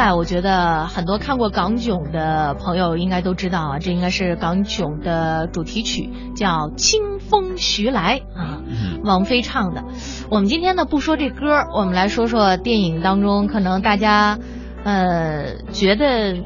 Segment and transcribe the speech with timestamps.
[0.00, 8.62] 来，我觉得很多看过港囧的朋友应该都知道啊，这应该是港囧的主题曲，叫《清风徐来》啊，
[9.04, 9.84] 王菲唱的。
[10.30, 14.38] 我们今天呢不说这歌，我们来说说电影当中可能大家
[14.84, 16.44] 呃觉得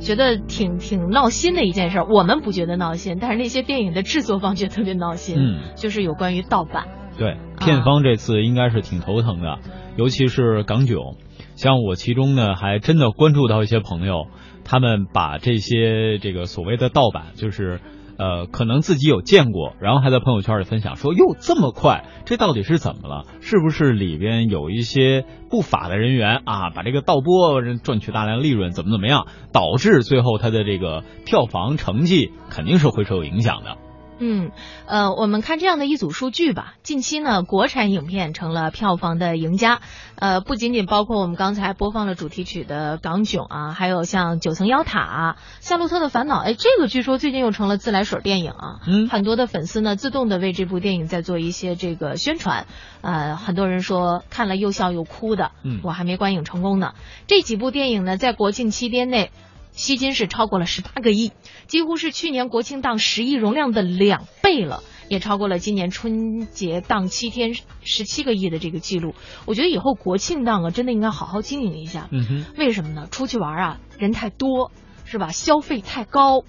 [0.00, 2.02] 觉得挺挺闹心的一件事。
[2.02, 5.36] 我们不觉得闹心，但是那些电影的制作方觉得特别闹心。
[5.38, 6.88] 嗯，就是有关于盗版。
[7.16, 9.60] 对，片方这次应该是挺头疼的，
[9.96, 11.14] 尤其是港囧。
[11.56, 14.28] 像我其中呢，还真的关注到一些朋友，
[14.64, 17.80] 他们把这些这个所谓的盗版，就是
[18.18, 23.24] 呃，可能自己有见过，然后还在朋友圈里分享说，哟，这么快，这到底是怎么了？
[23.40, 33.76] 是不是里边有一些不法的人员啊，把这个盗播赚取大量利润，怎么怎么样，导致最后他的这个票房成绩肯定是会受影响的。
[34.18, 34.50] 嗯，
[34.86, 36.74] 呃，我们看这样的一组数据吧。
[36.82, 39.80] 近期呢，国产影片成了票房的赢家，
[40.14, 46.36] 呃，不仅仅包括我们刚才播放了主题曲的港囧啊，还有像《九层妖塔》《夏洛特的烦恼》。
[46.40, 48.80] 哎，这个据说最近又成了自来水电影啊。
[48.86, 52.66] 嗯，很多的粉丝呢，自动的为这部电影在做一些这个宣传。
[53.02, 55.52] 呃，很多人说看了又笑又哭的。
[55.62, 56.94] 嗯，我还没观影成功呢。
[57.26, 59.30] 这几部电影呢，在国庆期间内。
[59.76, 61.30] 吸金是超过了十八个亿，
[61.66, 69.14] 几乎是去年国庆档十亿容量的两倍了，也超过了今年春节档七天十七个亿的这个记录。
[69.44, 72.08] 我觉得以后国庆档啊，真的应该好好经营一下。
[72.10, 73.06] 嗯哼，为什么呢？
[73.10, 74.72] 出去玩啊，人太多，
[75.04, 75.28] 是吧？
[75.28, 76.42] 消费太高。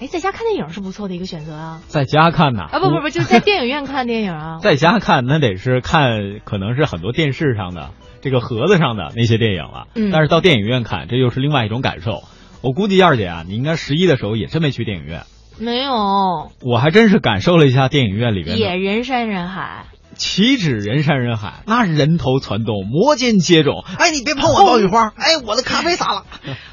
[0.00, 1.80] 哎，在家看电影是不错的一个选择啊。
[1.86, 2.64] 在家看呐？
[2.72, 4.58] 啊不不不，就在电影院看电影啊。
[4.60, 9.86] 在家看那得是看，可能是很多电视上的这个盒子上的那些电影了。
[9.94, 10.10] 嗯。
[10.10, 12.24] 但是到电影院看，这又是另外一种感受。
[12.64, 15.24] 我估计燕儿姐啊，你应该十一的时候也真没去电影院。
[15.58, 16.50] 没有。
[16.62, 18.56] 我还真是感受了一下电影院里边。
[18.56, 19.84] 也人山人海。
[20.16, 23.84] 岂止人山人海，那人头攒动，摩肩接踵。
[23.98, 25.12] 哎，你别碰我爆米花！
[25.16, 26.24] 哎，我的咖啡洒了。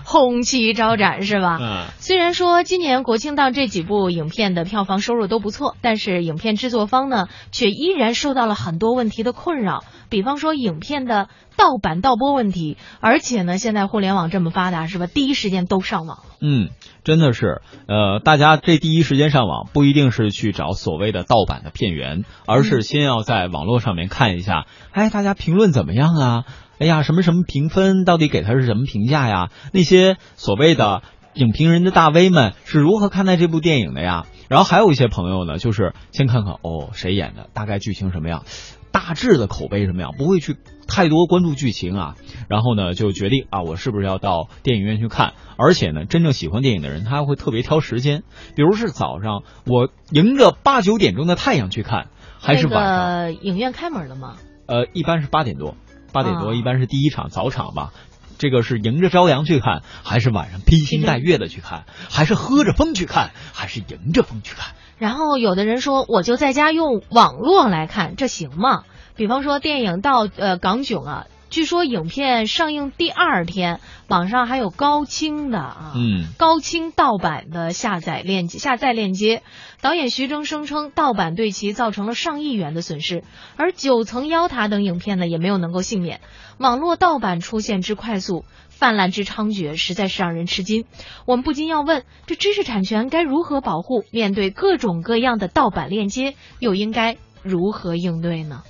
[0.04, 1.58] 红旗招展是吧？
[1.60, 1.86] 嗯。
[1.98, 9.84] 虽然说今年国庆档这几部影片的票房收入都不错，但是影片制作方呢，却依然受到了很多问题的困扰。
[10.12, 15.08] 比方说影片的盗版盗播问题，而且呢，现在互联网这么发达，是吧？
[15.08, 16.20] 第一时间都上网。
[16.42, 16.70] 嗯，
[17.06, 26.44] 真的是，呃，大家这第一时间上网，不一定是去找所谓的盗版的片源，而是先要在网络上面看一下，哎，大家评论怎么样啊？
[26.78, 29.50] 哎呀，什么什么评分，到底给他是什么评价呀？
[29.72, 31.04] 那些所谓的
[31.36, 34.26] 影评人的大 V 们是如何看待这部电影的呀？
[34.50, 38.44] 然后还有一些朋友呢，就是先看看哦，谁演的，大概剧情什么样，
[38.92, 40.58] 大致的口碑什么样，不会去
[40.88, 42.16] 太多关注剧情啊。
[42.50, 45.34] 然后呢，就决定啊，我是不是要到电影院去看？
[45.58, 48.24] 而且呢，真正喜欢电影的人，他会特别挑时间，
[48.56, 52.10] 比如是早上，我迎着八九点钟的太阳去看，
[52.40, 53.44] 还是晚上？
[53.44, 54.36] 影院开门了吗？
[54.68, 55.76] 呃，一般是八点多。
[56.14, 57.94] 八点多一般是第一场早场吧，
[58.38, 64.76] 这个是迎着朝阳去看，还是晚上披星戴月的去看，还是喝着风去看，还是迎着风去看？
[65.02, 68.84] 然后有的人说，我就在家用网络来看，这行吗？
[69.16, 71.26] 比方说电影到呃港囧啊。
[71.50, 79.42] 据说影片上映第二天，网上还有高清的啊，嗯，高清盗版的下载链接，下载链接。
[79.82, 83.24] 导演徐峥声称，盗版对其造成了上亿元的损失，
[83.58, 86.22] 而《九层妖塔》等影片呢，也没有能够幸免。
[86.60, 88.46] 网络盗版出现之快速、
[88.82, 90.86] 泛滥之猖獗，实在是让人吃惊。
[91.28, 94.06] 我们不禁要问：这知识产权该如何保护？
[94.10, 98.64] 面对各种各样的盗版链接，又应该如何应对呢？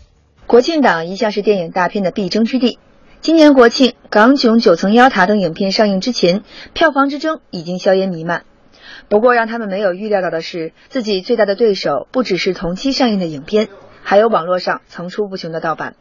[0.47, 2.77] 国庆档一向是电影大片的必争之地。
[3.21, 6.43] 今年国庆，《港囧》《九层妖塔》等影片上映之前，
[6.73, 8.43] 票房之争已经硝烟弥漫。
[9.07, 13.69] 不过，让他们没有预料到的是，自己最大的对手不只是同期上映的影片，
[14.03, 15.95] 还有网络上层出不穷的盗版。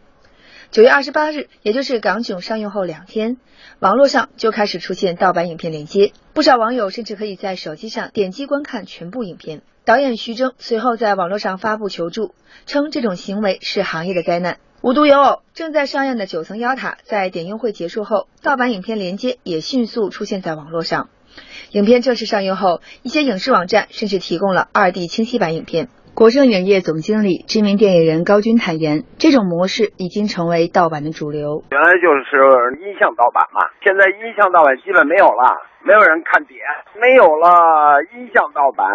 [0.70, 3.38] 九月二十八日，也就是《港囧》上映后两天，
[3.80, 9.62] 网络上就开始出现盗版影片链接，不少网友甚至可以在手机上点击观看全部影片。
[9.84, 12.36] 导演徐峥随后在网络上发布求助，
[12.66, 14.58] 称这种行为是行业的灾难。
[14.80, 21.08] 无独有偶，正在上映的《九层妖塔》在点映会结束后，盗版影片连接也迅速出现在网络上。
[21.72, 25.88] 影片正式上映后，一些影视网站甚至提供了二 D 清晰版影片。
[26.20, 31.64] 国盛影业总经理、知名电影人高军坦言，这种模式已经成为盗版的主流。
[31.72, 35.56] 原来就是音像盗版嘛，现在音像盗版基本没有了。
[35.84, 36.56] 没有人看碟，
[37.00, 38.86] 没有了音像盗版，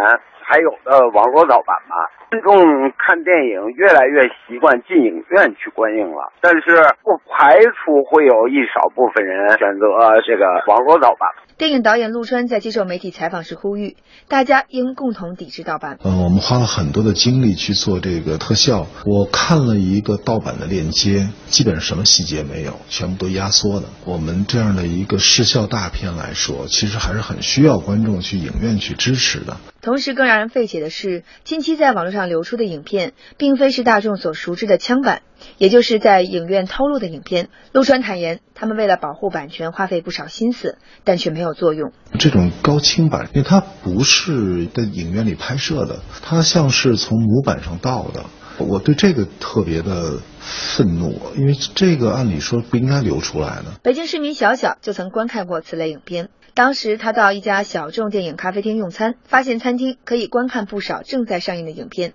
[0.43, 1.95] 还有的网络盗版吧。
[2.29, 6.61] 观众看电影越来越习惯进影院去观影了，但是
[7.01, 11.29] 不排除会有一少部分人选择这个网络盗版。
[11.57, 13.95] 电影导演陆川在接受媒体采访时呼吁，
[14.27, 15.97] 大家应共同抵制盗版。
[16.03, 23.87] 嗯，我们花了很多的精力去做这个特效，我看了一个盗版的链接，基本上什么细节没有，全部都压缩的。
[24.05, 29.55] 我们这样的一个视效大片来说，其实还是很需要观众去影院去支持的。
[29.81, 35.21] 同时，更让人费解的是，近期在网络上流出的影片，并非是大众所熟知的枪版，
[35.57, 37.47] 也就是在影院偷录的影片。
[37.71, 41.93] 陆川坦言，他们为了保护版权，花费不少心思，但却没有作用。
[42.19, 48.25] 这种高清版，因为它不是在影院里拍摄的，它像是从模板上盗的。
[48.57, 53.79] 我对这个特别的愤怒，因为这个按理说不应该流出来的。
[53.81, 56.29] 北京市民小小就曾观看过此类影片。
[56.55, 62.13] 当时他到一家小众电影咖啡厅用餐，发现餐厅可以观看不少正在上映的影片。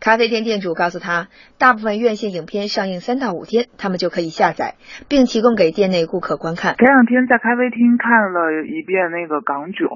[0.00, 4.74] 咖啡店店主告诉他，大部分院线影片上映三到五天，他们就可以下载，
[5.08, 6.76] 并提供给店内顾客观看。
[6.76, 9.88] 前两天在咖啡厅看了一遍那个《港囧》，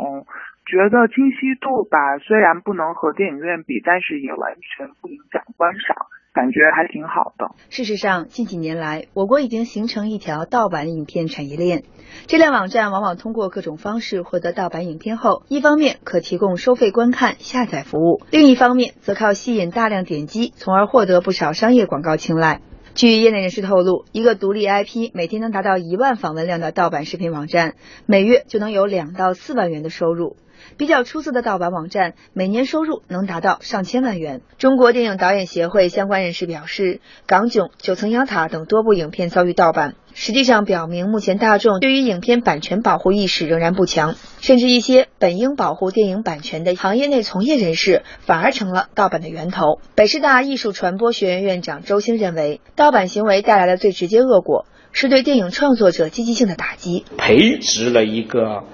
[0.64, 5.94] 觉得清晰度吧，虽然不能和电影院比，但是也完全不影响观赏。
[6.34, 7.54] 感觉还挺好的。
[7.70, 11.84] 事实上，近几年来，我国已经形成一条盗版影片产业链。
[12.26, 22.60] 这类网站往往通过各种方式获得盗版影片后，一方面可提供收费观看、下载服务，另一方面则靠吸引大量点击，从而获得不少商业广告青睐。
[22.96, 27.74] 据业内人士透露，一个独立 IP 每天能达到一万访问量的盗版视频网站，
[28.06, 30.36] 每月就能有两到四万元的收入。
[30.76, 34.42] 比较出色的盗版网站，每年收入能达到上千万元。
[34.58, 36.94] 中国电影导演协会相关人士表示，
[37.26, 49.80] 《港囧》《九层妖塔》等多部影片遭遇盗版，实际上表明目前大众对于影片版权保护意识仍然不强，甚至一些本应保护电影版权的行业内从业人士，反而成了盗版的源头。
[49.94, 58.64] 北师大艺术传播学院院长周星认为，盗版行为带来的最直接恶果，是对电影创作者积极性的打击，培植了一个。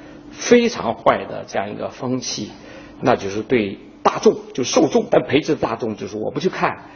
[0.40, 2.50] 非常坏的这样一个风气，
[3.00, 6.86] 那就是对大众就受众，但培植大众就是我不去看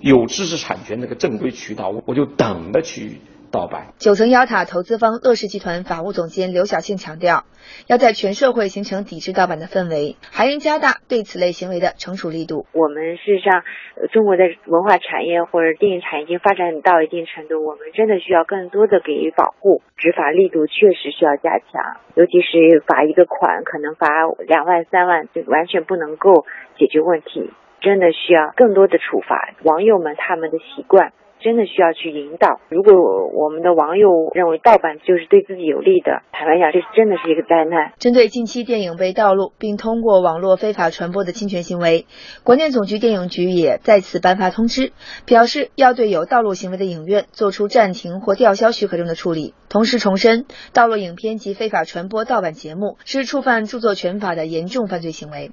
[0.00, 3.20] 有知识产权那个正规渠道，我就等着去。
[3.54, 3.94] 盗版。
[4.02, 7.46] 九层妖塔投资方乐视集团法务总监刘晓庆强调，
[7.86, 12.66] 要在全社会形成抵制盗版的氛围，还应加大对此类行为的惩处力度。
[12.74, 13.62] 我们事实上，
[14.10, 24.08] 中国的文化产业或者电影产业已经发展到一定程度，我们真的需要更多的给予保护，执法力度确实需要加强，尤其是罚一个款可能罚
[24.48, 26.44] 两万三万，就完全不能够
[26.76, 29.54] 解决问题，真的需要更多的处罚。
[29.62, 31.12] 网友们他们的习惯。
[31.44, 32.58] 真的需要去引导。
[32.70, 37.92] 如果我们的网友认为盗版就是对自己有利的，坦白讲，这真的是一个灾难。
[37.98, 42.06] 针对近期电影被盗录并通过网络非法传播的侵权行为，
[42.44, 44.92] 国内总局电影局也再次颁发通知，
[45.26, 49.52] 表示要对有盗录行为的影院做出暂停或吊销许可证的处理。
[49.68, 55.50] 同时重申，盗录影片及非法传播盗版节目是触犯著作权法的严重犯罪行为。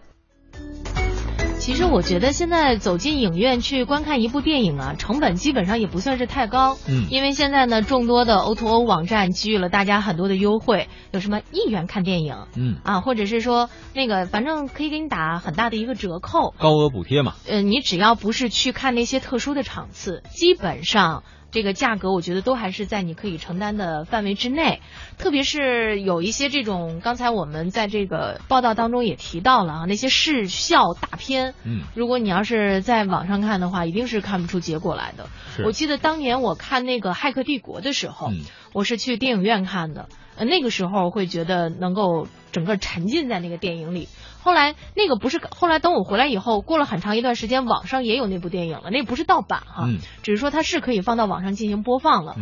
[1.61, 6.75] 其实我觉得现在走进影院去观看一部电影啊，成本基本上也不算是太高。
[6.89, 17.35] 嗯，因为现在呢，众多的 O to O 网站给予了大家很多的优惠，有什么一元看电影，嗯啊，或者是说那个反正可以给你打很大的一个折扣，高额补贴嘛。
[17.47, 21.23] 呃，你只要不是去看那些特殊的场次，基本上。
[21.51, 24.81] 这个价格我觉得都还是在你可以承担的范围之内，
[25.17, 35.27] 特别是有一些这种，刚才我们在这个报道当中也提到了啊，那些视效大片，嗯，如果你要是在网上看的话，一定是看不出结果来的。
[35.65, 38.31] 我记得当年我看那个《骇客帝国》的时候，
[38.73, 44.07] 我是去电影院看的，呃，那个时候会觉得能够整个沉浸在那个电影里。
[44.43, 48.89] 后来那个不是，后来等我回来以后，过了很长一段时间，网上也有那部电影了。
[48.89, 49.87] 那不是盗版哈，
[50.23, 52.35] 只是说它是可以放到网上进行播放了。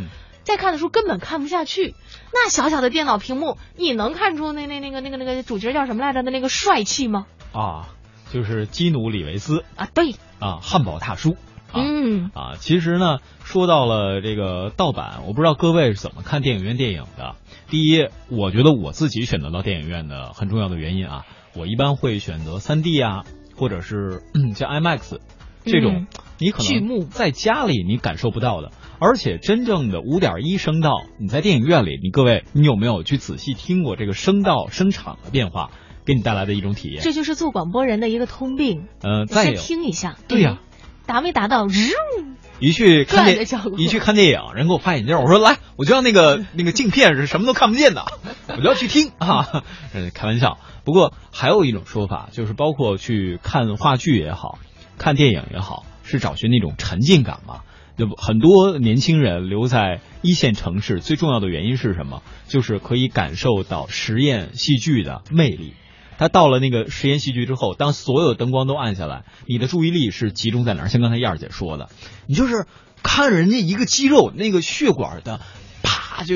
[0.43, 1.93] 再看的时候根本看不下去，
[2.33, 7.27] 那小小的电脑屏幕，你能看出那那那个那个那个主角叫什么来着的那个帅气吗？
[7.53, 7.89] 啊，
[8.31, 11.36] 就是基努里维斯啊，对啊，汉堡大叔。
[11.74, 17.36] 嗯啊，其实呢，说到了这个盗版，我不知道各位是怎么看电影院电影的。
[17.70, 21.26] 第一，我觉得我自己选择到电影院的很重要的原因啊。
[21.56, 23.24] 我一般会选择三 D 啊，
[23.56, 24.22] 或者是
[24.56, 25.18] 像 IMAX
[25.66, 26.08] 这种，
[26.38, 35.72] 你可能在家里你感受不到的，而且真正的五点一声道，你在电影院里，你各位，你有没有去仔细听过这个声道声场的变化，
[36.06, 37.02] 给你带来的一种体验？
[37.04, 38.88] 这就是做广播人的一个通病。
[39.02, 40.60] 呃，再听一下，对呀，
[41.10, 41.66] 达没达到？
[42.60, 48.06] 一去看电转的效果一去看电影，人给我发眼镜，我说来，我就要那个 那个镜片是什么都看不见的，
[48.50, 49.63] 我就要去听啊，
[49.96, 50.60] 呃开玩笑。
[50.84, 54.60] 不过还有一种说法，就是包括去看话剧也好，
[55.00, 57.62] 看电影也好，是找寻那种沉浸感嘛。
[57.98, 62.22] 就很多年轻人留在一线城市，最重要的原因是什么？
[62.48, 65.74] 就是可以感受到实验戏剧的魅力。
[66.20, 70.90] 他到了那个实验戏剧之后，当所有灯光都暗下来，你的注意力是集中在哪儿？
[70.90, 71.90] 像刚才燕儿姐说的，
[72.28, 72.68] 你就是
[73.02, 75.40] 看着人家一个肌肉那个血管的，
[75.82, 76.36] 啪就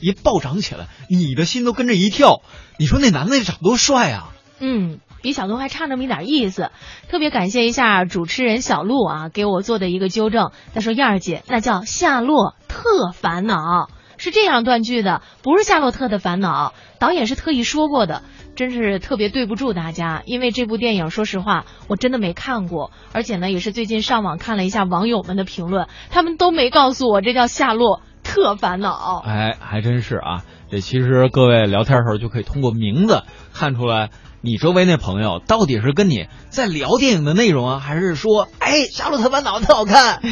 [0.00, 2.42] 一暴涨起来，你的心都跟着一跳。
[2.78, 4.32] 你说那男的长多帅啊！
[4.60, 6.70] 嗯，比小鹿还差那么一点意思。
[7.08, 10.50] 特别感谢一下主持人小鹿啊，给我做的一个纠正。
[10.74, 16.74] 他说燕儿姐那叫夏洛特烦恼，是这样断句的，不是夏洛特的烦恼。
[16.98, 18.22] 导演是特意说过的。
[18.54, 29.22] 真是特别对不住大家，因为这部电影，说实话，我真的没看过，而且呢，也是最近上网看了一下网友们的评论，他们都没告诉我这叫夏洛特烦恼。
[29.24, 30.44] 哎，还真是啊！
[30.70, 40.22] 这其实各位聊天的时候就可以通过名字看出来，你周围那朋友到底是跟你在聊电影的内容啊，还是说，哎，夏洛特烦恼特好看，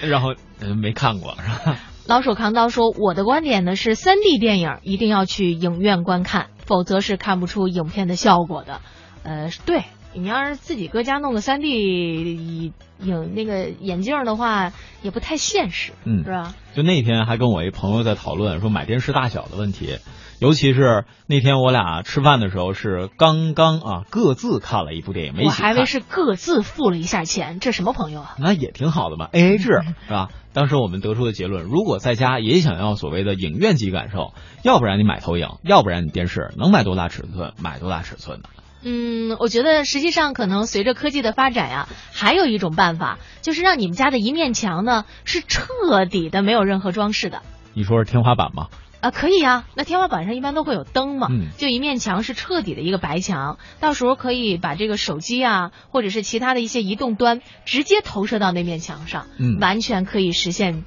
[0.00, 1.76] 然后嗯没看过是吧？
[2.06, 6.46] 老手扛刀说，我的观点呢是，三 D 电影一定要去影院观看。
[6.68, 8.82] 否则是看不出影片的效果的，
[9.22, 14.72] 呃，对你要是自己搁家弄个三 D 影那个眼镜的话，
[15.02, 16.54] 也不太现实，嗯，是吧？
[16.74, 19.96] 就那天还跟我一朋友在讨论说买电视大小的问题，
[20.40, 28.36] 尤其是那天我俩吃饭的时候是刚刚啊各自看了一部电影，没我还以为是各自付了一下钱，这什么朋友啊？
[28.38, 30.28] 那也挺好的嘛，A A 制是吧？
[30.54, 38.48] 当时我们得出的结论，如果在家也想要所谓的影院级感受，要不然你买投影，要不然你电视能买多大尺寸买多大尺寸的。
[38.84, 47.42] 嗯，我觉得实际上可能随着科技的发展呀，还有一种办法，就是让你们家的一面墙呢是彻底的没有任何装饰的。
[47.74, 48.68] 你说是天花板吗？
[49.00, 60.84] 啊，可以啊，那天花板上一般都会有灯嘛，嗯，就一面墙是彻底的一个白墙，到时候可以把这个手机啊，或者是其他的一些移动端直接投射到那面墙上，嗯，完全可以实现。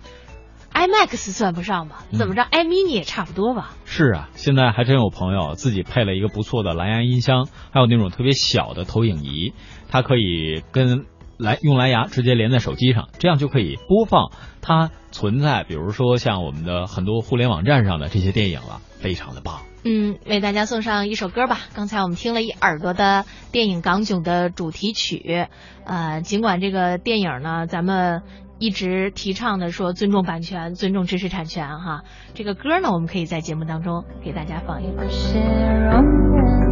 [0.73, 3.75] IMAX 算不上吧，怎么着，iMini 也差不多吧。
[3.83, 9.53] 是啊，现在还真有朋友自己配了一个不错的蓝牙音箱，还有那种特别小的投影仪，
[9.89, 11.05] 它可以跟
[11.41, 14.31] 蓝用蓝牙直接连在手机上，这样就可以播放
[14.61, 19.61] 它存在，比如说像我们的很多互联网站上的这些电影了，非常的棒。
[19.83, 21.57] 嗯，为大家送上一首歌吧。
[21.73, 25.47] 刚才我们听了一耳朵的电影《港囧》的主题曲，
[25.85, 28.21] 呃，尽管这个电影呢，咱们。
[28.63, 32.03] 一直提倡的说尊重版权、尊重知识产权哈，
[32.35, 36.70] 这个歌呢，我们可以在节目当中给大家放一放。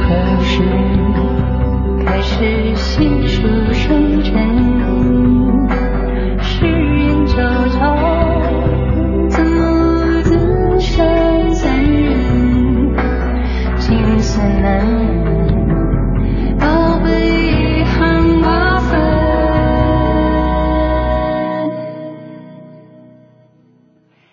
[0.00, 0.62] 何时
[2.04, 4.97] 开始细数生辰？